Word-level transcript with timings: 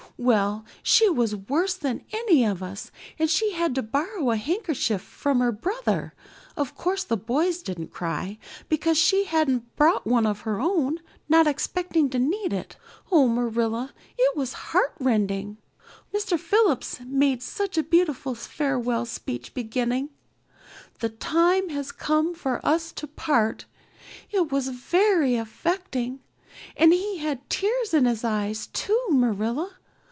Well, 0.23 0.65
she 0.83 1.09
was 1.09 1.35
worse 1.35 1.73
than 1.73 2.03
any 2.11 2.45
of 2.45 2.61
us 2.61 2.91
and 3.17 3.27
had 3.55 3.73
to 3.73 3.81
borrow 3.81 4.29
a 4.29 4.35
handkerchief 4.35 5.01
from 5.01 5.39
her 5.39 5.51
brother 5.51 6.13
of 6.55 6.75
course 6.75 7.03
the 7.03 7.17
boys 7.17 7.63
didn't 7.63 7.87
cry 7.91 8.37
because 8.69 8.99
she 8.99 9.23
hadn't 9.23 9.75
brought 9.75 10.05
one 10.05 10.27
of 10.27 10.41
her 10.41 10.61
own, 10.61 10.99
not 11.27 11.47
expecting 11.47 12.07
to 12.11 12.19
need 12.19 12.53
it. 12.53 12.75
Oh, 13.11 13.27
Marilla, 13.27 13.95
it 14.15 14.37
was 14.37 14.53
heartrending. 14.69 15.57
Mr. 16.13 16.37
Phillips 16.39 16.99
made 17.03 17.41
such 17.41 17.75
a 17.75 17.81
beautiful 17.83 18.35
farewell 18.35 19.07
speech 19.07 19.55
beginning, 19.55 20.09
'The 20.99 21.09
time 21.09 21.69
has 21.69 21.91
come 21.91 22.35
for 22.35 22.63
us 22.63 22.91
to 22.91 23.07
part.' 23.07 23.65
It 24.29 24.51
was 24.51 24.67
very 24.67 25.35
affecting. 25.35 26.19
And 26.77 26.93
he 26.93 27.17
had 27.17 27.49
tears 27.49 27.95
in 27.95 28.05
his 28.05 28.23
eyes 28.23 28.67
too, 28.67 29.07
Marilla. 29.09 29.77